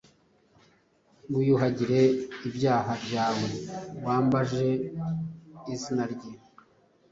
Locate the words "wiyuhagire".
1.33-2.01